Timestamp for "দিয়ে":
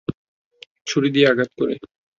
1.15-1.29